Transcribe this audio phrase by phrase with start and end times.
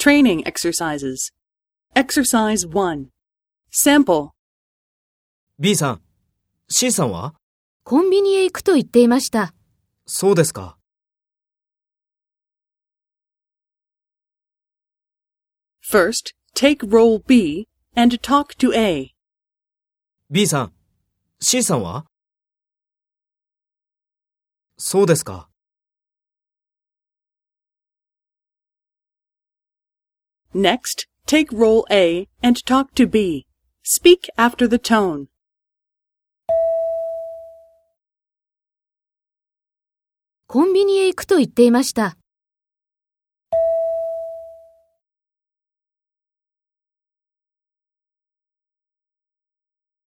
[0.00, 1.30] Training exercises.
[1.94, 3.10] Exercise 1.
[3.70, 4.30] Sample.
[5.58, 6.00] B さん、
[6.70, 7.34] C さんは
[7.84, 9.52] コンビニへ行くと言っていました。
[10.06, 10.78] そうですか。
[15.86, 19.10] First, take role B and talk to A.
[20.30, 20.72] B さん、
[21.42, 22.06] C さんは
[24.78, 25.49] そうですか。
[30.53, 33.45] Next, take role A and talk to B.
[33.83, 35.27] Speak after the tone.
[40.47, 42.17] コンビニへ行くと言っていました。